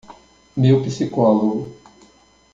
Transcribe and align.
Meu 0.57 0.81
psicólogo 0.81 1.67